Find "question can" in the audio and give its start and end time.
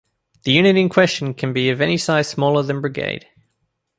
0.89-1.53